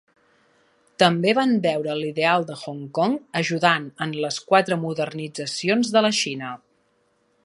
[1.01, 6.55] També van veure l'ideal de Hong Kong ajudant en les Quatre Modernitzacions de la Xina.